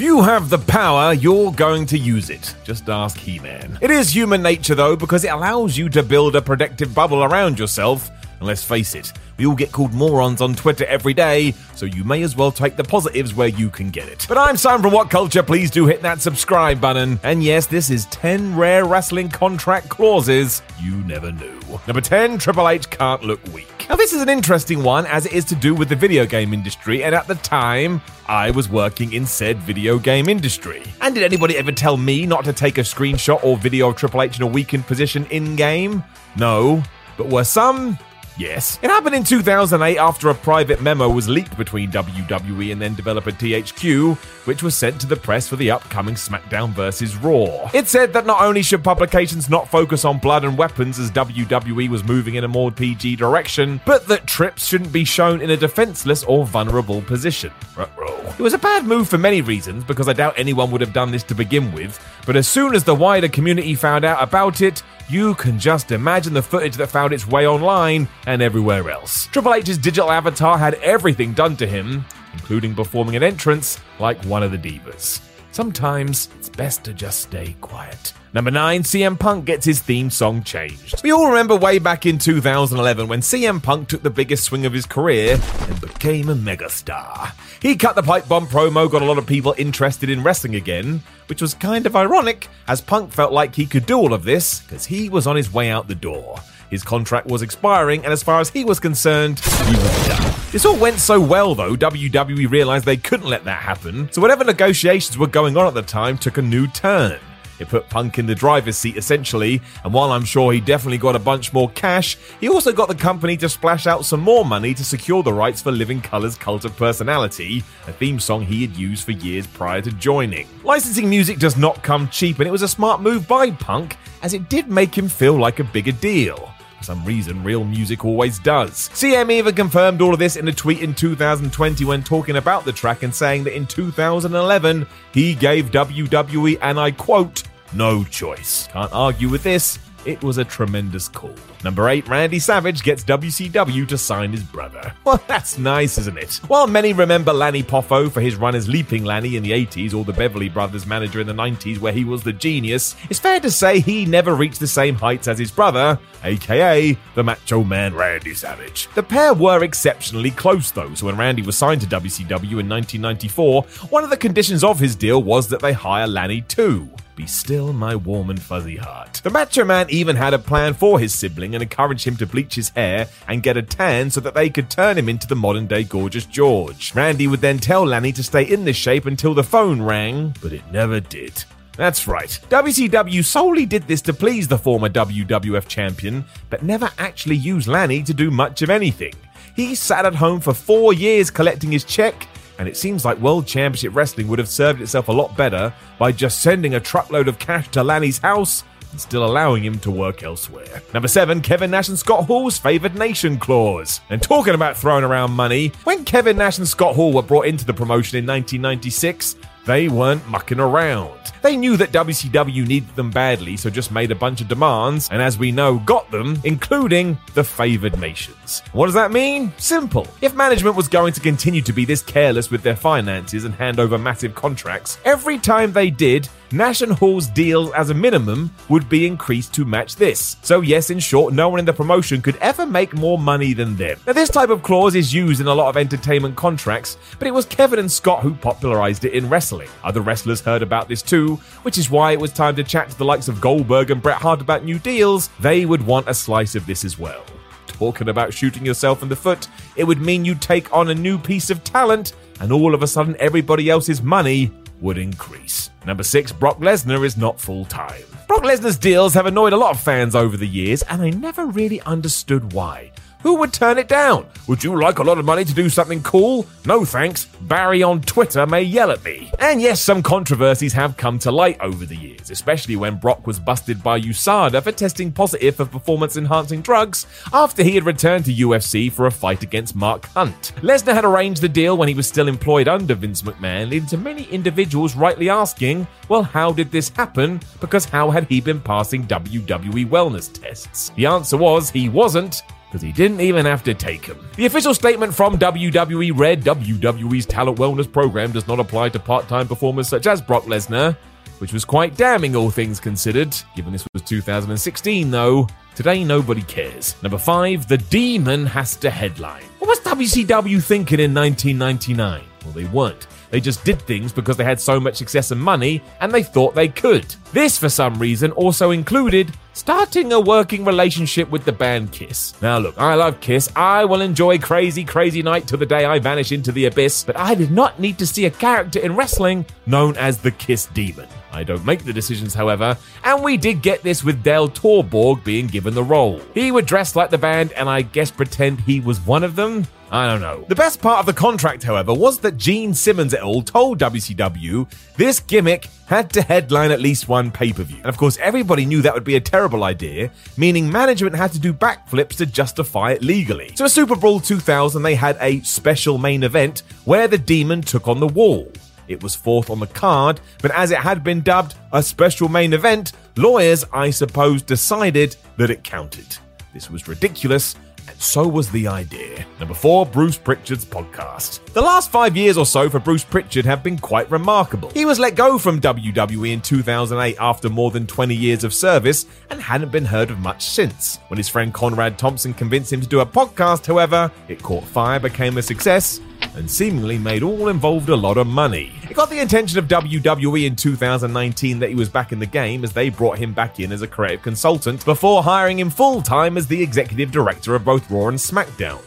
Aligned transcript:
If 0.00 0.04
you 0.04 0.22
have 0.22 0.48
the 0.48 0.56
power, 0.56 1.12
you're 1.12 1.52
going 1.52 1.84
to 1.88 1.98
use 1.98 2.30
it. 2.30 2.54
Just 2.64 2.88
ask 2.88 3.18
He 3.18 3.38
Man. 3.38 3.76
It 3.82 3.90
is 3.90 4.08
human 4.08 4.40
nature, 4.40 4.74
though, 4.74 4.96
because 4.96 5.24
it 5.24 5.30
allows 5.30 5.76
you 5.76 5.90
to 5.90 6.02
build 6.02 6.36
a 6.36 6.40
protective 6.40 6.94
bubble 6.94 7.22
around 7.22 7.58
yourself. 7.58 8.10
And 8.38 8.46
let's 8.48 8.64
face 8.64 8.94
it, 8.94 9.12
we 9.40 9.46
all 9.46 9.54
get 9.54 9.72
called 9.72 9.94
morons 9.94 10.42
on 10.42 10.54
Twitter 10.54 10.84
every 10.84 11.14
day, 11.14 11.54
so 11.74 11.86
you 11.86 12.04
may 12.04 12.22
as 12.22 12.36
well 12.36 12.52
take 12.52 12.76
the 12.76 12.84
positives 12.84 13.32
where 13.32 13.48
you 13.48 13.70
can 13.70 13.88
get 13.88 14.06
it. 14.06 14.26
But 14.28 14.36
I'm 14.36 14.54
Sam 14.58 14.82
from 14.82 14.92
What 14.92 15.08
Culture. 15.08 15.42
Please 15.42 15.70
do 15.70 15.86
hit 15.86 16.02
that 16.02 16.20
subscribe 16.20 16.78
button. 16.78 17.18
And 17.22 17.42
yes, 17.42 17.66
this 17.66 17.88
is 17.88 18.04
10 18.06 18.54
rare 18.54 18.84
wrestling 18.84 19.30
contract 19.30 19.88
clauses 19.88 20.60
you 20.78 20.94
never 21.04 21.32
knew. 21.32 21.58
Number 21.86 22.02
10, 22.02 22.36
Triple 22.36 22.68
H 22.68 22.90
can't 22.90 23.22
look 23.22 23.42
weak. 23.54 23.86
Now, 23.88 23.96
this 23.96 24.12
is 24.12 24.20
an 24.20 24.28
interesting 24.28 24.82
one 24.82 25.06
as 25.06 25.24
it 25.24 25.32
is 25.32 25.46
to 25.46 25.54
do 25.54 25.74
with 25.74 25.88
the 25.88 25.96
video 25.96 26.26
game 26.26 26.52
industry, 26.52 27.02
and 27.02 27.14
at 27.14 27.26
the 27.26 27.36
time, 27.36 28.02
I 28.28 28.50
was 28.50 28.68
working 28.68 29.14
in 29.14 29.24
said 29.24 29.56
video 29.60 29.98
game 29.98 30.28
industry. 30.28 30.82
And 31.00 31.14
did 31.14 31.24
anybody 31.24 31.56
ever 31.56 31.72
tell 31.72 31.96
me 31.96 32.26
not 32.26 32.44
to 32.44 32.52
take 32.52 32.76
a 32.76 32.82
screenshot 32.82 33.42
or 33.42 33.56
video 33.56 33.88
of 33.88 33.96
Triple 33.96 34.20
H 34.20 34.36
in 34.36 34.42
a 34.42 34.46
weakened 34.46 34.86
position 34.86 35.24
in 35.30 35.56
game? 35.56 36.04
No. 36.36 36.82
But 37.16 37.28
were 37.28 37.44
some? 37.44 37.98
Yes. 38.40 38.78
It 38.80 38.88
happened 38.88 39.14
in 39.14 39.22
2008 39.22 39.98
after 39.98 40.30
a 40.30 40.34
private 40.34 40.80
memo 40.80 41.10
was 41.10 41.28
leaked 41.28 41.58
between 41.58 41.92
WWE 41.92 42.72
and 42.72 42.80
then 42.80 42.94
developer 42.94 43.30
THQ, 43.30 44.16
which 44.46 44.62
was 44.62 44.74
sent 44.74 44.98
to 45.02 45.06
the 45.06 45.16
press 45.16 45.46
for 45.46 45.56
the 45.56 45.70
upcoming 45.70 46.14
SmackDown 46.14 46.70
vs. 46.70 47.18
Raw. 47.18 47.68
It 47.74 47.86
said 47.86 48.14
that 48.14 48.24
not 48.24 48.40
only 48.40 48.62
should 48.62 48.82
publications 48.82 49.50
not 49.50 49.68
focus 49.68 50.06
on 50.06 50.20
blood 50.20 50.46
and 50.46 50.56
weapons 50.56 50.98
as 50.98 51.10
WWE 51.10 51.90
was 51.90 52.02
moving 52.02 52.36
in 52.36 52.44
a 52.44 52.48
more 52.48 52.70
PG 52.70 53.16
direction, 53.16 53.78
but 53.84 54.08
that 54.08 54.26
trips 54.26 54.64
shouldn't 54.64 54.90
be 54.90 55.04
shown 55.04 55.42
in 55.42 55.50
a 55.50 55.56
defenseless 55.58 56.24
or 56.24 56.46
vulnerable 56.46 57.02
position. 57.02 57.52
It 57.76 58.42
was 58.42 58.54
a 58.54 58.58
bad 58.58 58.86
move 58.86 59.06
for 59.06 59.18
many 59.18 59.42
reasons 59.42 59.84
because 59.84 60.08
I 60.08 60.14
doubt 60.14 60.38
anyone 60.38 60.70
would 60.70 60.80
have 60.80 60.94
done 60.94 61.10
this 61.10 61.24
to 61.24 61.34
begin 61.34 61.72
with, 61.72 62.02
but 62.24 62.36
as 62.36 62.48
soon 62.48 62.74
as 62.74 62.84
the 62.84 62.94
wider 62.94 63.28
community 63.28 63.74
found 63.74 64.06
out 64.06 64.22
about 64.22 64.62
it, 64.62 64.82
you 65.10 65.34
can 65.34 65.58
just 65.58 65.90
imagine 65.90 66.32
the 66.32 66.42
footage 66.42 66.76
that 66.76 66.86
found 66.86 67.12
its 67.12 67.26
way 67.26 67.46
online 67.46 68.08
and 68.26 68.40
everywhere 68.40 68.90
else. 68.90 69.26
Triple 69.26 69.54
H's 69.54 69.76
digital 69.76 70.10
avatar 70.10 70.56
had 70.56 70.74
everything 70.74 71.32
done 71.32 71.56
to 71.56 71.66
him, 71.66 72.04
including 72.32 72.74
performing 72.74 73.16
an 73.16 73.22
entrance 73.22 73.80
like 73.98 74.22
one 74.24 74.44
of 74.44 74.52
the 74.52 74.58
divas. 74.58 75.20
Sometimes 75.52 76.28
it's 76.38 76.48
best 76.48 76.84
to 76.84 76.94
just 76.94 77.20
stay 77.20 77.56
quiet. 77.60 78.12
Number 78.32 78.52
9, 78.52 78.84
CM 78.84 79.18
Punk 79.18 79.44
gets 79.44 79.66
his 79.66 79.80
theme 79.80 80.08
song 80.08 80.44
changed. 80.44 81.02
We 81.02 81.10
all 81.10 81.28
remember 81.28 81.56
way 81.56 81.80
back 81.80 82.06
in 82.06 82.18
2011 82.18 83.08
when 83.08 83.20
CM 83.20 83.60
Punk 83.60 83.88
took 83.88 84.04
the 84.04 84.10
biggest 84.10 84.44
swing 84.44 84.64
of 84.64 84.72
his 84.72 84.86
career 84.86 85.40
and 85.68 85.80
became 85.80 86.28
a 86.28 86.36
megastar. 86.36 87.32
He 87.60 87.74
cut 87.74 87.96
the 87.96 88.02
pipe 88.04 88.28
bomb 88.28 88.46
promo, 88.46 88.88
got 88.88 89.02
a 89.02 89.06
lot 89.06 89.18
of 89.18 89.26
people 89.26 89.56
interested 89.58 90.08
in 90.08 90.22
wrestling 90.22 90.54
again, 90.54 91.02
which 91.26 91.42
was 91.42 91.54
kind 91.54 91.84
of 91.84 91.96
ironic 91.96 92.46
as 92.68 92.80
Punk 92.80 93.12
felt 93.12 93.32
like 93.32 93.56
he 93.56 93.66
could 93.66 93.86
do 93.86 93.98
all 93.98 94.14
of 94.14 94.22
this 94.22 94.60
because 94.60 94.86
he 94.86 95.08
was 95.08 95.26
on 95.26 95.34
his 95.34 95.52
way 95.52 95.68
out 95.68 95.88
the 95.88 95.96
door. 95.96 96.38
His 96.70 96.84
contract 96.84 97.26
was 97.26 97.42
expiring, 97.42 98.04
and 98.04 98.12
as 98.12 98.22
far 98.22 98.38
as 98.38 98.50
he 98.50 98.64
was 98.64 98.78
concerned, 98.78 99.40
he 99.40 99.74
was 99.74 100.06
done. 100.06 100.29
This 100.52 100.66
all 100.66 100.76
went 100.76 100.98
so 100.98 101.20
well, 101.20 101.54
though, 101.54 101.76
WWE 101.76 102.50
realized 102.50 102.84
they 102.84 102.96
couldn't 102.96 103.28
let 103.28 103.44
that 103.44 103.62
happen, 103.62 104.10
so 104.10 104.20
whatever 104.20 104.42
negotiations 104.42 105.16
were 105.16 105.28
going 105.28 105.56
on 105.56 105.68
at 105.68 105.74
the 105.74 105.82
time 105.82 106.18
took 106.18 106.38
a 106.38 106.42
new 106.42 106.66
turn. 106.66 107.20
It 107.60 107.68
put 107.68 107.88
Punk 107.88 108.18
in 108.18 108.26
the 108.26 108.34
driver's 108.34 108.76
seat 108.76 108.96
essentially, 108.96 109.62
and 109.84 109.94
while 109.94 110.10
I'm 110.10 110.24
sure 110.24 110.52
he 110.52 110.58
definitely 110.58 110.98
got 110.98 111.14
a 111.14 111.20
bunch 111.20 111.52
more 111.52 111.70
cash, 111.70 112.16
he 112.40 112.48
also 112.48 112.72
got 112.72 112.88
the 112.88 112.96
company 112.96 113.36
to 113.36 113.48
splash 113.48 113.86
out 113.86 114.04
some 114.04 114.22
more 114.22 114.44
money 114.44 114.74
to 114.74 114.82
secure 114.82 115.22
the 115.22 115.32
rights 115.32 115.62
for 115.62 115.70
Living 115.70 116.00
Colour's 116.00 116.36
Cult 116.36 116.64
of 116.64 116.76
Personality, 116.76 117.62
a 117.86 117.92
theme 117.92 118.18
song 118.18 118.42
he 118.42 118.62
had 118.62 118.76
used 118.76 119.04
for 119.04 119.12
years 119.12 119.46
prior 119.46 119.80
to 119.82 119.92
joining. 119.92 120.48
Licensing 120.64 121.08
music 121.08 121.38
does 121.38 121.56
not 121.56 121.80
come 121.84 122.08
cheap, 122.08 122.40
and 122.40 122.48
it 122.48 122.52
was 122.52 122.62
a 122.62 122.68
smart 122.68 123.00
move 123.00 123.28
by 123.28 123.52
Punk, 123.52 123.98
as 124.20 124.34
it 124.34 124.48
did 124.48 124.68
make 124.68 124.98
him 124.98 125.08
feel 125.08 125.38
like 125.38 125.60
a 125.60 125.64
bigger 125.64 125.92
deal. 125.92 126.52
For 126.80 126.84
some 126.84 127.04
reason, 127.04 127.44
real 127.44 127.62
music 127.62 128.06
always 128.06 128.38
does. 128.38 128.88
CM 128.94 129.30
even 129.30 129.54
confirmed 129.54 130.00
all 130.00 130.14
of 130.14 130.18
this 130.18 130.36
in 130.36 130.48
a 130.48 130.52
tweet 130.52 130.80
in 130.80 130.94
2020 130.94 131.84
when 131.84 132.02
talking 132.02 132.36
about 132.36 132.64
the 132.64 132.72
track 132.72 133.02
and 133.02 133.14
saying 133.14 133.44
that 133.44 133.54
in 133.54 133.66
2011 133.66 134.86
he 135.12 135.34
gave 135.34 135.70
WWE, 135.70 136.58
and 136.62 136.80
I 136.80 136.92
quote, 136.92 137.42
no 137.74 138.02
choice. 138.04 138.66
Can't 138.68 138.92
argue 138.94 139.28
with 139.28 139.42
this. 139.42 139.78
It 140.06 140.22
was 140.22 140.38
a 140.38 140.44
tremendous 140.44 141.08
call. 141.08 141.34
Number 141.62 141.88
8, 141.88 142.08
Randy 142.08 142.38
Savage 142.38 142.82
gets 142.82 143.04
WCW 143.04 143.86
to 143.88 143.98
sign 143.98 144.32
his 144.32 144.42
brother. 144.42 144.94
Well, 145.04 145.22
that's 145.28 145.58
nice, 145.58 145.98
isn't 145.98 146.16
it? 146.16 146.36
While 146.46 146.66
many 146.66 146.94
remember 146.94 147.32
Lanny 147.34 147.62
Poffo 147.62 148.10
for 148.10 148.22
his 148.22 148.36
run 148.36 148.54
as 148.54 148.68
Leaping 148.68 149.04
Lanny 149.04 149.36
in 149.36 149.42
the 149.42 149.50
80s 149.50 149.94
or 149.94 150.04
the 150.04 150.14
Beverly 150.14 150.48
Brothers 150.48 150.86
manager 150.86 151.20
in 151.20 151.26
the 151.26 151.34
90s 151.34 151.78
where 151.78 151.92
he 151.92 152.04
was 152.04 152.22
the 152.22 152.32
genius, 152.32 152.96
it's 153.10 153.20
fair 153.20 153.40
to 153.40 153.50
say 153.50 153.80
he 153.80 154.06
never 154.06 154.34
reached 154.34 154.60
the 154.60 154.66
same 154.66 154.94
heights 154.94 155.28
as 155.28 155.38
his 155.38 155.50
brother, 155.50 155.98
aka 156.24 156.96
the 157.14 157.22
Macho 157.22 157.62
Man 157.62 157.94
Randy 157.94 158.34
Savage. 158.34 158.88
The 158.94 159.02
pair 159.02 159.34
were 159.34 159.62
exceptionally 159.64 160.30
close 160.30 160.70
though, 160.70 160.94
so 160.94 161.06
when 161.06 161.16
Randy 161.18 161.42
was 161.42 161.58
signed 161.58 161.82
to 161.82 161.86
WCW 161.86 162.60
in 162.60 162.68
1994, 162.68 163.62
one 163.90 164.04
of 164.04 164.10
the 164.10 164.16
conditions 164.16 164.64
of 164.64 164.78
his 164.78 164.96
deal 164.96 165.22
was 165.22 165.48
that 165.48 165.60
they 165.60 165.74
hire 165.74 166.06
Lanny 166.06 166.40
too. 166.40 166.88
Be 167.20 167.26
still 167.26 167.74
my 167.74 167.94
warm 167.96 168.30
and 168.30 168.40
fuzzy 168.40 168.78
heart. 168.78 169.20
The 169.22 169.28
Macho 169.28 169.62
Man 169.62 169.84
even 169.90 170.16
had 170.16 170.32
a 170.32 170.38
plan 170.38 170.72
for 170.72 170.98
his 170.98 171.12
sibling 171.12 171.54
and 171.54 171.60
encouraged 171.60 172.06
him 172.06 172.16
to 172.16 172.26
bleach 172.26 172.54
his 172.54 172.70
hair 172.70 173.08
and 173.28 173.42
get 173.42 173.58
a 173.58 173.62
tan 173.62 174.10
so 174.10 174.22
that 174.22 174.32
they 174.32 174.48
could 174.48 174.70
turn 174.70 174.96
him 174.96 175.06
into 175.06 175.26
the 175.26 175.36
modern 175.36 175.66
day 175.66 175.84
Gorgeous 175.84 176.24
George. 176.24 176.94
Randy 176.94 177.26
would 177.26 177.42
then 177.42 177.58
tell 177.58 177.84
Lanny 177.84 178.10
to 178.12 178.22
stay 178.22 178.44
in 178.44 178.64
this 178.64 178.78
shape 178.78 179.04
until 179.04 179.34
the 179.34 179.44
phone 179.44 179.82
rang, 179.82 180.34
but 180.40 180.54
it 180.54 180.62
never 180.72 180.98
did. 180.98 181.44
That's 181.76 182.08
right. 182.08 182.40
WCW 182.48 183.22
solely 183.22 183.66
did 183.66 183.86
this 183.86 184.00
to 184.02 184.14
please 184.14 184.48
the 184.48 184.56
former 184.56 184.88
WWF 184.88 185.68
champion, 185.68 186.24
but 186.48 186.62
never 186.62 186.90
actually 186.96 187.36
used 187.36 187.68
Lanny 187.68 188.02
to 188.04 188.14
do 188.14 188.30
much 188.30 188.62
of 188.62 188.70
anything. 188.70 189.12
He 189.54 189.74
sat 189.74 190.06
at 190.06 190.14
home 190.14 190.40
for 190.40 190.54
four 190.54 190.94
years 190.94 191.30
collecting 191.30 191.70
his 191.70 191.84
check, 191.84 192.26
and 192.60 192.68
it 192.68 192.76
seems 192.76 193.06
like 193.06 193.16
World 193.18 193.46
Championship 193.46 193.96
Wrestling 193.96 194.28
would 194.28 194.38
have 194.38 194.46
served 194.46 194.82
itself 194.82 195.08
a 195.08 195.12
lot 195.12 195.34
better 195.34 195.72
by 195.98 196.12
just 196.12 196.42
sending 196.42 196.74
a 196.74 196.80
truckload 196.80 197.26
of 197.26 197.38
cash 197.38 197.66
to 197.70 197.82
Lanny's 197.82 198.18
house 198.18 198.64
and 198.90 199.00
still 199.00 199.24
allowing 199.24 199.64
him 199.64 199.78
to 199.78 199.90
work 199.90 200.22
elsewhere. 200.22 200.82
Number 200.92 201.08
seven, 201.08 201.40
Kevin 201.40 201.70
Nash 201.70 201.88
and 201.88 201.98
Scott 201.98 202.26
Hall's 202.26 202.58
favored 202.58 202.96
nation 202.96 203.38
clause. 203.38 204.02
And 204.10 204.22
talking 204.22 204.52
about 204.52 204.76
throwing 204.76 205.04
around 205.04 205.30
money, 205.30 205.72
when 205.84 206.04
Kevin 206.04 206.36
Nash 206.36 206.58
and 206.58 206.68
Scott 206.68 206.96
Hall 206.96 207.14
were 207.14 207.22
brought 207.22 207.46
into 207.46 207.64
the 207.64 207.72
promotion 207.72 208.18
in 208.18 208.26
1996, 208.26 209.36
they 209.66 209.88
weren't 209.88 210.26
mucking 210.28 210.60
around. 210.60 211.18
They 211.42 211.56
knew 211.56 211.76
that 211.76 211.92
WCW 211.92 212.66
needed 212.66 212.94
them 212.96 213.10
badly, 213.10 213.56
so 213.56 213.70
just 213.70 213.90
made 213.90 214.10
a 214.10 214.14
bunch 214.14 214.40
of 214.40 214.48
demands, 214.48 215.08
and 215.10 215.22
as 215.22 215.38
we 215.38 215.52
know, 215.52 215.78
got 215.78 216.10
them, 216.10 216.38
including 216.44 217.18
the 217.34 217.44
favored 217.44 217.98
nations. 217.98 218.62
What 218.72 218.86
does 218.86 218.94
that 218.94 219.10
mean? 219.10 219.52
Simple. 219.56 220.06
If 220.20 220.34
management 220.34 220.76
was 220.76 220.88
going 220.88 221.12
to 221.14 221.20
continue 221.20 221.62
to 221.62 221.72
be 221.72 221.84
this 221.84 222.02
careless 222.02 222.50
with 222.50 222.62
their 222.62 222.76
finances 222.76 223.44
and 223.44 223.54
hand 223.54 223.80
over 223.80 223.96
massive 223.96 224.34
contracts, 224.34 224.98
every 225.04 225.38
time 225.38 225.72
they 225.72 225.90
did, 225.90 226.28
Nash 226.52 226.82
and 226.82 226.92
Hall's 226.92 227.28
deals 227.28 227.70
as 227.72 227.90
a 227.90 227.94
minimum 227.94 228.50
would 228.68 228.88
be 228.88 229.06
increased 229.06 229.54
to 229.54 229.64
match 229.64 229.94
this. 229.94 230.36
So, 230.42 230.62
yes, 230.62 230.90
in 230.90 230.98
short, 230.98 231.32
no 231.32 231.48
one 231.48 231.60
in 231.60 231.64
the 231.64 231.72
promotion 231.72 232.20
could 232.20 232.36
ever 232.36 232.66
make 232.66 232.92
more 232.92 233.18
money 233.18 233.52
than 233.52 233.76
them. 233.76 234.00
Now, 234.04 234.14
this 234.14 234.30
type 234.30 234.50
of 234.50 234.64
clause 234.64 234.96
is 234.96 235.14
used 235.14 235.40
in 235.40 235.46
a 235.46 235.54
lot 235.54 235.68
of 235.68 235.76
entertainment 235.76 236.34
contracts, 236.34 236.98
but 237.20 237.28
it 237.28 237.34
was 237.34 237.46
Kevin 237.46 237.78
and 237.78 237.90
Scott 237.90 238.22
who 238.22 238.34
popularized 238.34 239.04
it 239.04 239.12
in 239.12 239.28
wrestling. 239.28 239.49
Other 239.82 240.00
wrestlers 240.00 240.40
heard 240.40 240.62
about 240.62 240.88
this 240.88 241.02
too, 241.02 241.36
which 241.62 241.78
is 241.78 241.90
why 241.90 242.12
it 242.12 242.20
was 242.20 242.32
time 242.32 242.56
to 242.56 242.64
chat 242.64 242.90
to 242.90 242.98
the 242.98 243.04
likes 243.04 243.28
of 243.28 243.40
Goldberg 243.40 243.90
and 243.90 244.02
Bret 244.02 244.18
Hart 244.18 244.40
about 244.40 244.64
new 244.64 244.78
deals. 244.78 245.28
They 245.40 245.66
would 245.66 245.84
want 245.84 246.08
a 246.08 246.14
slice 246.14 246.54
of 246.54 246.66
this 246.66 246.84
as 246.84 246.98
well. 246.98 247.24
Talking 247.66 248.08
about 248.08 248.34
shooting 248.34 248.66
yourself 248.66 249.02
in 249.02 249.08
the 249.08 249.16
foot, 249.16 249.48
it 249.76 249.84
would 249.84 250.00
mean 250.00 250.24
you'd 250.24 250.42
take 250.42 250.72
on 250.72 250.90
a 250.90 250.94
new 250.94 251.18
piece 251.18 251.50
of 251.50 251.64
talent, 251.64 252.14
and 252.40 252.52
all 252.52 252.74
of 252.74 252.82
a 252.82 252.86
sudden 252.86 253.16
everybody 253.18 253.70
else's 253.70 254.02
money 254.02 254.50
would 254.80 254.98
increase. 254.98 255.70
Number 255.86 256.02
six, 256.02 256.32
Brock 256.32 256.58
Lesnar 256.58 257.04
is 257.04 257.16
not 257.16 257.40
full 257.40 257.64
time. 257.64 258.02
Brock 258.28 258.42
Lesnar's 258.42 258.78
deals 258.78 259.14
have 259.14 259.26
annoyed 259.26 259.52
a 259.52 259.56
lot 259.56 259.74
of 259.74 259.80
fans 259.80 260.14
over 260.14 260.36
the 260.36 260.46
years, 260.46 260.82
and 260.82 261.02
I 261.02 261.10
never 261.10 261.46
really 261.46 261.80
understood 261.82 262.52
why. 262.52 262.92
Who 263.22 263.34
would 263.36 263.52
turn 263.52 263.76
it 263.76 263.88
down? 263.88 264.26
Would 264.46 264.64
you 264.64 264.80
like 264.80 264.98
a 264.98 265.02
lot 265.02 265.18
of 265.18 265.26
money 265.26 265.44
to 265.44 265.52
do 265.54 265.68
something 265.68 266.02
cool? 266.02 266.46
No 266.64 266.84
thanks. 266.86 267.26
Barry 267.42 267.82
on 267.82 268.00
Twitter 268.00 268.46
may 268.46 268.62
yell 268.62 268.90
at 268.90 269.04
me. 269.04 269.30
And 269.38 269.60
yes, 269.60 269.80
some 269.80 270.02
controversies 270.02 270.72
have 270.72 270.96
come 270.96 271.18
to 271.20 271.30
light 271.30 271.60
over 271.60 271.84
the 271.84 271.96
years, 271.96 272.30
especially 272.30 272.76
when 272.76 272.96
Brock 272.96 273.26
was 273.26 273.38
busted 273.38 273.82
by 273.82 274.00
USADA 274.00 274.62
for 274.62 274.72
testing 274.72 275.12
positive 275.12 275.56
for 275.56 275.66
performance 275.66 276.16
enhancing 276.16 276.62
drugs 276.62 277.06
after 277.32 277.62
he 277.62 277.74
had 277.74 277.84
returned 277.84 278.24
to 278.24 278.34
UFC 278.34 278.90
for 278.90 279.06
a 279.06 279.10
fight 279.10 279.42
against 279.42 279.76
Mark 279.76 280.06
Hunt. 280.06 280.52
Lesnar 280.62 280.94
had 280.94 281.04
arranged 281.04 281.42
the 281.42 281.48
deal 281.48 281.76
when 281.76 281.88
he 281.88 281.94
was 281.94 282.06
still 282.06 282.26
employed 282.26 282.68
under 282.68 282.94
Vince 282.94 283.22
McMahon, 283.22 283.68
leading 283.68 283.88
to 283.88 283.98
many 283.98 284.24
individuals 284.24 284.96
rightly 284.96 285.28
asking, 285.28 285.86
well, 286.08 286.22
how 286.22 286.52
did 286.52 286.70
this 286.70 286.88
happen? 286.88 287.40
Because 287.60 287.84
how 287.84 288.10
had 288.10 288.24
he 288.24 288.40
been 288.40 288.60
passing 288.60 289.06
WWE 289.06 289.88
wellness 289.88 290.32
tests? 290.32 290.90
The 290.96 291.06
answer 291.06 291.36
was 291.36 291.70
he 291.70 291.88
wasn't 291.90 292.42
because 292.70 292.82
he 292.82 292.92
didn't 292.92 293.20
even 293.20 293.44
have 293.46 293.64
to 293.64 293.74
take 293.74 294.06
them. 294.06 294.24
The 294.36 294.46
official 294.46 294.74
statement 294.74 295.12
from 295.12 295.36
WWE 295.38 296.16
read 296.16 296.42
WWE's 296.42 297.26
talent 297.26 297.58
wellness 297.58 297.90
program 297.90 298.30
does 298.30 298.46
not 298.46 298.60
apply 298.60 298.90
to 298.90 299.00
part 299.00 299.26
time 299.26 299.48
performers 299.48 299.88
such 299.88 300.06
as 300.06 300.22
Brock 300.22 300.44
Lesnar, 300.44 300.96
which 301.38 301.52
was 301.52 301.64
quite 301.64 301.96
damning, 301.96 302.36
all 302.36 302.48
things 302.48 302.78
considered. 302.78 303.34
Given 303.56 303.72
this 303.72 303.84
was 303.92 304.02
2016, 304.02 305.10
though, 305.10 305.48
today 305.74 306.04
nobody 306.04 306.42
cares. 306.42 306.94
Number 307.02 307.18
five, 307.18 307.66
the 307.66 307.78
Demon 307.78 308.46
has 308.46 308.76
to 308.76 308.90
headline. 308.90 309.42
What 309.58 309.68
was 309.68 309.80
WCW 309.80 310.62
thinking 310.62 311.00
in 311.00 311.12
1999? 311.12 312.22
Well, 312.44 312.52
they 312.52 312.64
weren't. 312.66 313.08
They 313.30 313.40
just 313.40 313.64
did 313.64 313.80
things 313.82 314.12
because 314.12 314.36
they 314.36 314.44
had 314.44 314.60
so 314.60 314.80
much 314.80 314.96
success 314.96 315.30
and 315.30 315.40
money, 315.40 315.82
and 316.00 316.12
they 316.12 316.22
thought 316.22 316.54
they 316.54 316.68
could. 316.68 317.14
This, 317.32 317.56
for 317.56 317.68
some 317.68 317.98
reason, 317.98 318.32
also 318.32 318.70
included 318.70 319.32
starting 319.52 320.12
a 320.12 320.20
working 320.20 320.64
relationship 320.64 321.30
with 321.30 321.44
the 321.44 321.52
band 321.52 321.92
Kiss. 321.92 322.40
Now, 322.40 322.58
look, 322.58 322.78
I 322.78 322.94
love 322.94 323.20
Kiss. 323.20 323.50
I 323.54 323.84
will 323.84 324.00
enjoy 324.00 324.38
Crazy, 324.38 324.84
Crazy 324.84 325.22
Night 325.22 325.46
till 325.46 325.58
the 325.58 325.66
day 325.66 325.84
I 325.84 325.98
vanish 325.98 326.32
into 326.32 326.50
the 326.50 326.66
abyss, 326.66 327.04
but 327.04 327.16
I 327.16 327.34
did 327.34 327.50
not 327.50 327.78
need 327.78 327.98
to 327.98 328.06
see 328.06 328.26
a 328.26 328.30
character 328.30 328.78
in 328.78 328.96
wrestling 328.96 329.44
known 329.66 329.96
as 329.96 330.18
the 330.18 330.30
Kiss 330.30 330.66
Demon. 330.66 331.08
I 331.32 331.44
don't 331.44 331.64
make 331.64 331.84
the 331.84 331.92
decisions, 331.92 332.34
however, 332.34 332.76
and 333.04 333.22
we 333.22 333.36
did 333.36 333.62
get 333.62 333.82
this 333.82 334.02
with 334.02 334.22
Dale 334.22 334.48
Torborg 334.48 335.22
being 335.22 335.46
given 335.46 335.74
the 335.74 335.84
role. 335.84 336.20
He 336.34 336.50
would 336.50 336.66
dress 336.66 336.96
like 336.96 337.10
the 337.10 337.18
band 337.18 337.52
and 337.52 337.68
I 337.68 337.82
guess 337.82 338.10
pretend 338.10 338.60
he 338.60 338.80
was 338.80 339.00
one 339.00 339.22
of 339.22 339.36
them. 339.36 339.66
I 339.92 340.06
don't 340.06 340.20
know. 340.20 340.44
The 340.46 340.54
best 340.54 340.80
part 340.80 341.00
of 341.00 341.06
the 341.06 341.12
contract, 341.12 341.64
however, 341.64 341.92
was 341.92 342.20
that 342.20 342.36
Gene 342.36 342.74
Simmons 342.74 343.12
et 343.12 343.20
al. 343.20 343.42
told 343.42 343.80
WCW 343.80 344.72
this 344.96 345.18
gimmick 345.18 345.68
had 345.86 346.12
to 346.12 346.22
headline 346.22 346.70
at 346.70 346.80
least 346.80 347.08
one 347.08 347.32
pay 347.32 347.52
per 347.52 347.64
view. 347.64 347.78
And 347.78 347.86
of 347.86 347.96
course, 347.96 348.16
everybody 348.18 348.66
knew 348.66 348.82
that 348.82 348.94
would 348.94 349.02
be 349.02 349.16
a 349.16 349.20
terrible 349.20 349.64
idea, 349.64 350.12
meaning 350.36 350.70
management 350.70 351.16
had 351.16 351.32
to 351.32 351.40
do 351.40 351.52
backflips 351.52 352.16
to 352.18 352.26
justify 352.26 352.92
it 352.92 353.02
legally. 353.02 353.50
So 353.56 353.64
at 353.64 353.72
SuperBrawl 353.72 354.24
2000, 354.24 354.80
they 354.82 354.94
had 354.94 355.16
a 355.20 355.40
special 355.40 355.98
main 355.98 356.22
event 356.22 356.62
where 356.84 357.08
the 357.08 357.18
Demon 357.18 357.60
took 357.60 357.88
on 357.88 357.98
the 357.98 358.06
Wall. 358.06 358.48
It 358.86 359.02
was 359.02 359.16
fourth 359.16 359.50
on 359.50 359.58
the 359.58 359.66
card, 359.66 360.20
but 360.40 360.52
as 360.52 360.70
it 360.70 360.78
had 360.78 361.02
been 361.02 361.20
dubbed 361.20 361.56
a 361.72 361.82
special 361.82 362.28
main 362.28 362.52
event, 362.52 362.92
lawyers, 363.16 363.64
I 363.72 363.90
suppose, 363.90 364.42
decided 364.42 365.16
that 365.36 365.50
it 365.50 365.64
counted. 365.64 366.16
This 366.54 366.70
was 366.70 366.88
ridiculous, 366.88 367.54
and 367.88 368.00
so 368.00 368.26
was 368.26 368.50
the 368.50 368.68
idea. 368.68 369.24
Number 369.38 369.54
four, 369.54 369.86
Bruce 369.86 370.16
Pritchard's 370.16 370.64
podcast. 370.64 371.44
The 371.52 371.60
last 371.60 371.90
five 371.90 372.16
years 372.16 372.36
or 372.36 372.46
so 372.46 372.68
for 372.68 372.78
Bruce 372.78 373.04
Pritchard 373.04 373.44
have 373.44 373.62
been 373.62 373.78
quite 373.78 374.10
remarkable. 374.10 374.70
He 374.70 374.84
was 374.84 374.98
let 374.98 375.14
go 375.14 375.38
from 375.38 375.60
WWE 375.60 376.32
in 376.32 376.40
2008 376.40 377.16
after 377.20 377.48
more 377.48 377.70
than 377.70 377.86
20 377.86 378.14
years 378.14 378.44
of 378.44 378.54
service 378.54 379.06
and 379.30 379.40
hadn't 379.40 379.72
been 379.72 379.84
heard 379.84 380.10
of 380.10 380.18
much 380.18 380.48
since. 380.48 380.98
When 381.08 381.18
his 381.18 381.28
friend 381.28 381.52
Conrad 381.54 381.98
Thompson 381.98 382.34
convinced 382.34 382.72
him 382.72 382.80
to 382.80 382.86
do 382.86 383.00
a 383.00 383.06
podcast, 383.06 383.66
however, 383.66 384.10
it 384.28 384.42
caught 384.42 384.64
fire, 384.64 385.00
became 385.00 385.38
a 385.38 385.42
success, 385.42 386.00
and 386.34 386.50
seemingly 386.50 386.98
made 386.98 387.22
all 387.22 387.48
involved 387.48 387.88
a 387.88 387.96
lot 387.96 388.16
of 388.16 388.26
money. 388.26 388.72
It 388.88 388.94
got 388.94 389.10
the 389.10 389.20
attention 389.20 389.58
of 389.58 389.68
WWE 389.68 390.46
in 390.46 390.56
2019 390.56 391.58
that 391.58 391.68
he 391.68 391.74
was 391.74 391.88
back 391.88 392.12
in 392.12 392.18
the 392.18 392.26
game 392.26 392.64
as 392.64 392.72
they 392.72 392.88
brought 392.88 393.18
him 393.18 393.32
back 393.32 393.60
in 393.60 393.72
as 393.72 393.82
a 393.82 393.86
creative 393.86 394.22
consultant 394.22 394.84
before 394.84 395.22
hiring 395.22 395.58
him 395.58 395.70
full 395.70 396.02
time 396.02 396.36
as 396.36 396.46
the 396.46 396.62
executive 396.62 397.10
director 397.10 397.54
of 397.54 397.64
both 397.64 397.90
Raw 397.90 398.08
and 398.08 398.18
SmackDown. 398.18 398.80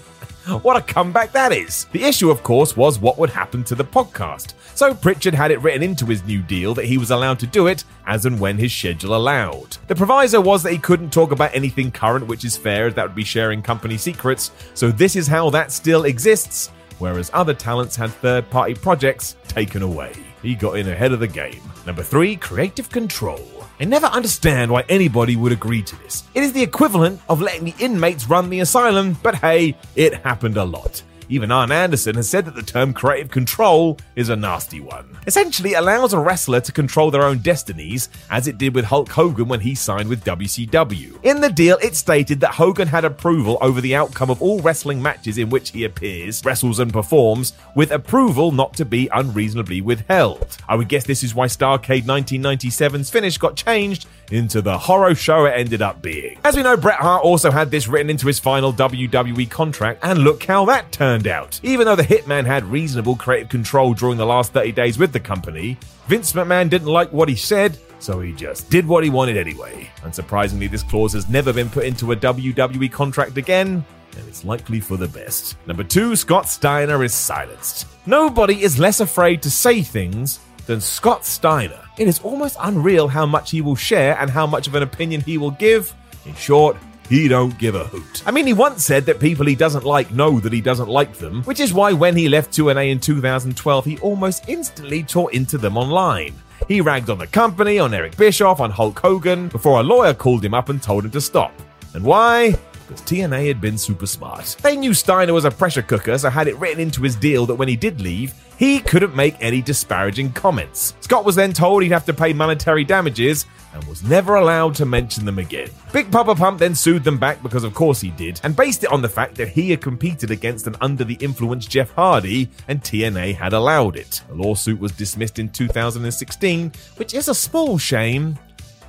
What 0.61 0.75
a 0.75 0.81
comeback 0.81 1.31
that 1.31 1.53
is! 1.53 1.85
The 1.93 2.03
issue, 2.03 2.29
of 2.29 2.43
course, 2.43 2.75
was 2.75 2.99
what 2.99 3.17
would 3.17 3.29
happen 3.29 3.63
to 3.63 3.75
the 3.75 3.85
podcast. 3.85 4.55
So 4.75 4.93
Pritchard 4.93 5.33
had 5.33 5.51
it 5.51 5.61
written 5.61 5.81
into 5.81 6.05
his 6.05 6.25
new 6.25 6.41
deal 6.41 6.73
that 6.73 6.83
he 6.83 6.97
was 6.97 7.11
allowed 7.11 7.39
to 7.39 7.47
do 7.47 7.67
it 7.67 7.85
as 8.05 8.25
and 8.25 8.37
when 8.37 8.57
his 8.57 8.73
schedule 8.73 9.15
allowed. 9.15 9.77
The 9.87 9.95
proviso 9.95 10.41
was 10.41 10.61
that 10.63 10.73
he 10.73 10.77
couldn't 10.77 11.13
talk 11.13 11.31
about 11.31 11.55
anything 11.55 11.91
current, 11.91 12.27
which 12.27 12.43
is 12.43 12.57
fair, 12.57 12.87
as 12.87 12.93
that 12.95 13.07
would 13.07 13.15
be 13.15 13.23
sharing 13.23 13.61
company 13.61 13.97
secrets. 13.97 14.51
So 14.73 14.91
this 14.91 15.15
is 15.15 15.27
how 15.27 15.49
that 15.51 15.71
still 15.71 16.03
exists 16.03 16.71
whereas 16.99 17.31
other 17.33 17.53
talents 17.53 17.95
had 17.95 18.11
third 18.11 18.49
party 18.49 18.73
projects 18.73 19.35
taken 19.47 19.81
away. 19.81 20.13
He 20.41 20.55
got 20.55 20.77
in 20.77 20.87
ahead 20.87 21.11
of 21.11 21.19
the 21.19 21.27
game. 21.27 21.61
Number 21.85 22.03
three, 22.03 22.35
creative 22.35 22.89
control. 22.89 23.41
I 23.79 23.85
never 23.85 24.07
understand 24.07 24.71
why 24.71 24.83
anybody 24.89 25.35
would 25.35 25.51
agree 25.51 25.81
to 25.81 25.95
this. 26.03 26.23
It 26.33 26.43
is 26.43 26.53
the 26.53 26.63
equivalent 26.63 27.21
of 27.27 27.41
letting 27.41 27.65
the 27.65 27.75
inmates 27.79 28.29
run 28.29 28.49
the 28.49 28.59
asylum, 28.59 29.17
but 29.23 29.35
hey, 29.35 29.75
it 29.95 30.13
happened 30.23 30.57
a 30.57 30.63
lot. 30.63 31.01
Even 31.29 31.51
Arn 31.51 31.71
Anderson 31.71 32.15
has 32.15 32.29
said 32.29 32.45
that 32.45 32.55
the 32.55 32.61
term 32.61 32.93
creative 32.93 33.31
control 33.31 33.97
is 34.15 34.29
a 34.29 34.35
nasty 34.35 34.79
one. 34.79 35.17
Essentially, 35.25 35.73
allows 35.73 36.13
a 36.13 36.19
wrestler 36.19 36.61
to 36.61 36.71
control 36.71 37.11
their 37.11 37.23
own 37.23 37.39
destinies, 37.39 38.09
as 38.29 38.47
it 38.47 38.57
did 38.57 38.75
with 38.75 38.85
Hulk 38.85 39.09
Hogan 39.09 39.47
when 39.47 39.61
he 39.61 39.75
signed 39.75 40.09
with 40.09 40.23
WCW. 40.23 41.23
In 41.23 41.41
the 41.41 41.49
deal, 41.49 41.77
it 41.81 41.95
stated 41.95 42.39
that 42.41 42.55
Hogan 42.55 42.87
had 42.87 43.05
approval 43.05 43.57
over 43.61 43.81
the 43.81 43.95
outcome 43.95 44.29
of 44.29 44.41
all 44.41 44.59
wrestling 44.61 45.01
matches 45.01 45.37
in 45.37 45.49
which 45.49 45.71
he 45.71 45.83
appears, 45.83 46.43
wrestles, 46.43 46.79
and 46.79 46.91
performs, 46.91 47.53
with 47.75 47.91
approval 47.91 48.51
not 48.51 48.73
to 48.75 48.85
be 48.85 49.09
unreasonably 49.13 49.81
withheld. 49.81 50.57
I 50.67 50.75
would 50.75 50.89
guess 50.89 51.05
this 51.05 51.23
is 51.23 51.35
why 51.35 51.47
Starcade 51.47 52.03
1997's 52.03 53.09
finish 53.09 53.37
got 53.37 53.55
changed 53.55 54.07
into 54.33 54.61
the 54.61 54.77
horror 54.77 55.15
show 55.15 55.45
it 55.45 55.51
ended 55.51 55.81
up 55.81 56.01
being. 56.01 56.37
As 56.43 56.55
we 56.55 56.63
know, 56.63 56.75
Bret 56.75 56.99
Hart 56.99 57.23
also 57.23 57.51
had 57.51 57.71
this 57.71 57.87
written 57.87 58.09
into 58.09 58.27
his 58.27 58.39
final 58.39 58.73
WWE 58.73 59.49
contract, 59.49 59.99
and 60.03 60.19
look 60.19 60.43
how 60.43 60.65
that 60.65 60.91
turned 60.91 61.27
out. 61.27 61.59
Even 61.63 61.85
though 61.85 61.95
the 61.95 62.03
Hitman 62.03 62.45
had 62.45 62.63
reasonable 62.65 63.15
creative 63.15 63.49
control 63.49 63.93
during 63.93 64.17
the 64.17 64.25
last 64.25 64.53
30 64.53 64.71
days 64.71 64.97
with 64.97 65.13
the 65.13 65.19
company, 65.19 65.77
Vince 66.07 66.33
McMahon 66.33 66.69
didn't 66.69 66.87
like 66.87 67.13
what 67.13 67.29
he 67.29 67.35
said, 67.35 67.77
so 67.99 68.19
he 68.19 68.33
just 68.33 68.69
did 68.69 68.85
what 68.87 69.03
he 69.03 69.09
wanted 69.09 69.37
anyway. 69.37 69.89
Unsurprisingly, 70.01 70.69
this 70.69 70.83
clause 70.83 71.13
has 71.13 71.29
never 71.29 71.53
been 71.53 71.69
put 71.69 71.85
into 71.85 72.11
a 72.11 72.15
WWE 72.15 72.91
contract 72.91 73.37
again, 73.37 73.85
and 74.17 74.27
it's 74.27 74.43
likely 74.43 74.79
for 74.79 74.97
the 74.97 75.07
best. 75.07 75.55
Number 75.67 75.83
two, 75.83 76.15
Scott 76.15 76.49
Steiner 76.49 77.03
is 77.03 77.13
silenced. 77.13 77.87
Nobody 78.05 78.61
is 78.61 78.79
less 78.79 78.99
afraid 78.99 79.41
to 79.43 79.51
say 79.51 79.81
things 79.81 80.39
than 80.65 80.81
Scott 80.81 81.25
Steiner. 81.25 81.82
It 81.97 82.07
is 82.07 82.19
almost 82.21 82.57
unreal 82.59 83.07
how 83.07 83.25
much 83.25 83.51
he 83.51 83.61
will 83.61 83.75
share 83.75 84.17
and 84.19 84.29
how 84.29 84.47
much 84.47 84.67
of 84.67 84.75
an 84.75 84.83
opinion 84.83 85.21
he 85.21 85.37
will 85.37 85.51
give. 85.51 85.93
In 86.25 86.33
short, 86.35 86.75
he 87.07 87.27
don't 87.27 87.57
give 87.59 87.75
a 87.75 87.83
hoot. 87.83 88.23
I 88.25 88.31
mean, 88.31 88.47
he 88.47 88.53
once 88.53 88.83
said 88.83 89.05
that 89.05 89.19
people 89.19 89.45
he 89.45 89.55
doesn't 89.55 89.83
like 89.85 90.11
know 90.11 90.39
that 90.39 90.53
he 90.53 90.61
doesn't 90.61 90.89
like 90.89 91.13
them, 91.17 91.43
which 91.43 91.59
is 91.59 91.73
why 91.73 91.93
when 91.93 92.15
he 92.15 92.29
left 92.29 92.51
TNA 92.51 92.91
in 92.91 92.99
2012, 92.99 93.85
he 93.85 93.99
almost 93.99 94.49
instantly 94.49 95.03
tore 95.03 95.31
into 95.31 95.57
them 95.57 95.77
online. 95.77 96.33
He 96.67 96.81
ragged 96.81 97.09
on 97.09 97.19
the 97.19 97.27
company, 97.27 97.77
on 97.77 97.93
Eric 97.93 98.17
Bischoff, 98.17 98.59
on 98.59 98.71
Hulk 98.71 98.97
Hogan, 98.97 99.49
before 99.49 99.79
a 99.79 99.83
lawyer 99.83 100.13
called 100.13 100.43
him 100.43 100.53
up 100.53 100.69
and 100.69 100.81
told 100.81 101.05
him 101.05 101.11
to 101.11 101.21
stop. 101.21 101.53
And 101.93 102.03
why? 102.03 102.57
Because 102.93 103.11
TNA 103.11 103.47
had 103.47 103.61
been 103.61 103.77
super 103.77 104.05
smart. 104.05 104.55
They 104.61 104.75
knew 104.75 104.93
Steiner 104.93 105.33
was 105.33 105.45
a 105.45 105.51
pressure 105.51 105.81
cooker, 105.81 106.17
so 106.17 106.29
had 106.29 106.47
it 106.47 106.57
written 106.57 106.79
into 106.79 107.01
his 107.01 107.15
deal 107.15 107.45
that 107.47 107.55
when 107.55 107.67
he 107.67 107.75
did 107.75 108.01
leave, 108.01 108.33
he 108.57 108.79
couldn't 108.79 109.15
make 109.15 109.35
any 109.41 109.61
disparaging 109.61 110.31
comments. 110.31 110.93
Scott 111.01 111.25
was 111.25 111.35
then 111.35 111.53
told 111.53 111.81
he'd 111.81 111.91
have 111.91 112.05
to 112.05 112.13
pay 112.13 112.33
monetary 112.33 112.83
damages 112.83 113.45
and 113.73 113.83
was 113.85 114.03
never 114.03 114.35
allowed 114.35 114.75
to 114.75 114.85
mention 114.85 115.25
them 115.25 115.39
again. 115.39 115.69
Big 115.91 116.11
Papa 116.11 116.35
Pump 116.35 116.59
then 116.59 116.75
sued 116.75 117.03
them 117.03 117.17
back 117.17 117.41
because, 117.41 117.63
of 117.63 117.73
course, 117.73 117.99
he 117.99 118.11
did, 118.11 118.39
and 118.43 118.55
based 118.55 118.83
it 118.83 118.91
on 118.91 119.01
the 119.01 119.09
fact 119.09 119.35
that 119.35 119.49
he 119.49 119.71
had 119.71 119.81
competed 119.81 120.29
against 120.29 120.67
an 120.67 120.75
under 120.81 121.03
the 121.03 121.15
influence 121.15 121.65
Jeff 121.65 121.91
Hardy 121.91 122.49
and 122.67 122.81
TNA 122.81 123.35
had 123.35 123.53
allowed 123.53 123.95
it. 123.95 124.21
The 124.29 124.35
lawsuit 124.35 124.79
was 124.79 124.91
dismissed 124.91 125.39
in 125.39 125.49
2016, 125.49 126.71
which 126.97 127.15
is 127.15 127.27
a 127.27 127.35
small 127.35 127.79
shame. 127.79 128.37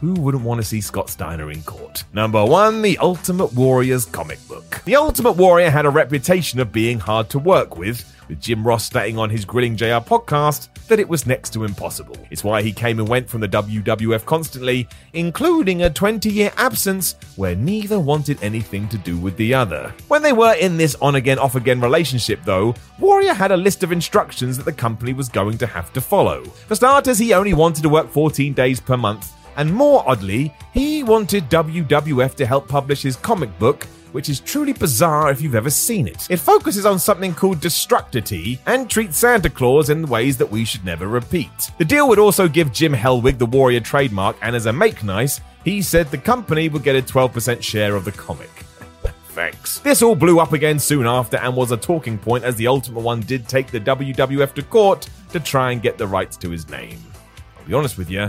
Who 0.01 0.15
wouldn't 0.15 0.45
want 0.45 0.61
to 0.61 0.67
see 0.67 0.81
Scott 0.81 1.09
Steiner 1.09 1.51
in 1.51 1.63
court? 1.63 2.05
Number 2.13 2.45
one, 2.45 2.83
The 2.83 2.99
Ultimate 2.99 3.53
Warrior's 3.55 4.05
comic 4.05 4.39
book. 4.49 4.83
The 4.85 4.97
Ultimate 4.97 5.33
Warrior 5.33 5.71
had 5.71 5.87
a 5.87 5.91
reputation 5.91 6.61
of 6.61 6.73
being 6.73 6.99
hard 6.99 7.31
to 7.31 7.39
work 7.39 7.77
with, 7.77 8.05
with 8.29 8.41
Jim 8.41 8.67
Ross 8.67 8.85
stating 8.85 9.19
on 9.19 9.31
his 9.31 9.45
Grilling 9.45 9.77
JR 9.77 10.03
podcast 10.03 10.69
that 10.89 10.99
it 10.99 11.09
was 11.09 11.27
next 11.27 11.51
to 11.51 11.65
impossible. 11.65 12.17
It's 12.31 12.45
why 12.45 12.63
he 12.63 12.73
came 12.73 12.99
and 12.99 13.09
went 13.09 13.29
from 13.29 13.41
the 13.41 13.49
WWF 13.49 14.25
constantly, 14.25 14.89
including 15.13 15.83
a 15.83 15.91
20 15.91 16.31
year 16.31 16.53
absence 16.57 17.15
where 17.37 17.55
neither 17.55 18.01
wanted 18.01 18.43
anything 18.43 18.89
to 18.89 18.99
do 18.99 19.17
with 19.17 19.37
the 19.37 19.55
other. 19.55 19.95
When 20.09 20.23
they 20.23 20.33
were 20.33 20.55
in 20.55 20.77
this 20.77 20.97
on 20.97 21.15
again, 21.15 21.39
off 21.39 21.55
again 21.55 21.81
relationship, 21.81 22.41
though, 22.45 22.75
Warrior 22.99 23.33
had 23.35 23.53
a 23.53 23.57
list 23.57 23.83
of 23.83 23.93
instructions 23.93 24.57
that 24.57 24.65
the 24.65 24.73
company 24.73 25.13
was 25.13 25.29
going 25.29 25.57
to 25.59 25.67
have 25.67 25.93
to 25.93 26.01
follow. 26.01 26.43
For 26.43 26.75
starters, 26.75 27.19
he 27.19 27.33
only 27.33 27.55
wanted 27.55 27.83
to 27.83 27.89
work 27.89 28.11
14 28.11 28.53
days 28.53 28.81
per 28.81 28.97
month. 28.97 29.34
And 29.57 29.73
more 29.73 30.03
oddly, 30.07 30.55
he 30.73 31.03
wanted 31.03 31.51
WWF 31.51 32.35
to 32.37 32.47
help 32.47 32.69
publish 32.69 33.03
his 33.03 33.17
comic 33.17 33.57
book 33.59 33.87
which 34.15 34.29
is 34.29 34.39
truly 34.39 34.73
bizarre 34.73 35.33
if 35.33 35.43
you've 35.43 35.57
ever 35.57 35.69
seen 35.69 36.07
it. 36.07 36.29
It 36.31 36.37
focuses 36.37 36.87
on 36.87 37.01
something 37.01 37.35
called 37.35 37.59
Destructity 37.59 38.61
and 38.65 38.89
treats 38.89 39.17
Santa 39.17 39.51
Claus 39.51 39.91
in 39.91 40.07
ways 40.07 40.37
that 40.37 40.49
we 40.49 40.65
should 40.65 40.85
never 40.85 41.09
repeat. 41.09 41.73
The 41.79 41.85
deal 41.85 42.07
would 42.09 42.21
also 42.21 42.47
give 42.47 42.73
Jim 42.73 42.93
Hellwig 42.93 43.39
the 43.39 43.47
Warrior 43.47 43.81
trademark, 43.81 44.37
and 44.41 44.55
as 44.55 44.67
a 44.67 44.73
make 44.73 45.03
nice, 45.03 45.41
he 45.65 45.83
said 45.83 46.13
the 46.13 46.19
company 46.19 46.69
would 46.69 46.85
get 46.85 46.95
a 46.95 47.03
12% 47.03 47.61
share 47.61 47.97
of 47.97 48.05
the 48.05 48.13
comic. 48.13 48.51
Thanks. 49.31 49.81
This 49.81 50.01
all 50.01 50.15
blew 50.15 50.39
up 50.39 50.53
again 50.53 50.79
soon 50.79 51.09
after 51.09 51.39
and 51.39 51.57
was 51.57 51.73
a 51.73 51.77
talking 51.77 52.17
point 52.17 52.45
as 52.45 52.55
the 52.55 52.69
Ultimate 52.69 53.01
One 53.01 53.19
did 53.19 53.49
take 53.49 53.73
the 53.73 53.81
WWF 53.81 54.55
to 54.55 54.63
court 54.63 55.09
to 55.31 55.41
try 55.41 55.73
and 55.73 55.83
get 55.83 55.99
the 55.99 56.07
rights 56.07 56.37
to 56.37 56.51
his 56.51 56.69
name. 56.69 57.01
I'll 57.59 57.65
be 57.65 57.75
honest 57.75 57.99
with 57.99 58.09
you, 58.13 58.29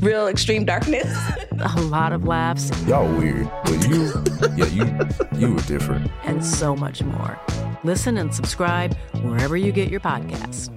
real 0.00 0.26
extreme 0.28 0.64
darkness. 0.64 1.06
a 1.58 1.80
lot 1.82 2.12
of 2.12 2.24
laughs. 2.24 2.70
Y'all 2.86 3.10
weird, 3.16 3.50
but 3.64 3.88
you, 3.88 4.12
yeah, 4.56 4.66
you, 4.66 5.38
you 5.38 5.54
were 5.54 5.62
different. 5.62 6.10
And 6.24 6.44
so 6.44 6.76
much 6.76 7.02
more. 7.02 7.38
Listen 7.84 8.18
and 8.18 8.34
subscribe 8.34 8.96
wherever 9.22 9.56
you 9.56 9.72
get 9.72 9.90
your 9.90 10.00
podcasts. 10.00 10.70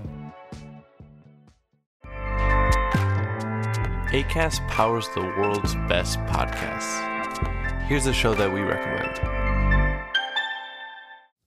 ACAST 4.12 4.68
powers 4.68 5.08
the 5.14 5.22
world's 5.22 5.76
best 5.88 6.18
podcasts. 6.22 7.06
Here's 7.88 8.08
a 8.08 8.14
show 8.14 8.34
that 8.34 8.52
we 8.52 8.62
recommend. 8.62 9.49